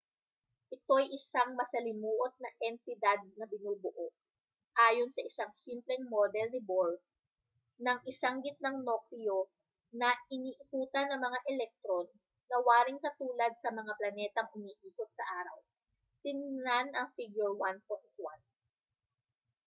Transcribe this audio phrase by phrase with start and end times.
[0.75, 4.07] ito'y isang masalimuot na entidad na binubuo
[4.89, 6.93] ayon sa isang simpleng model ni bohr
[7.85, 9.39] ng isang gitnang nukleo
[9.99, 12.07] na iniikutan ng mga elektron
[12.49, 15.59] na waring katulad sa mga planetang umiikot sa araw
[16.25, 17.85] tingnan ang figure 1.1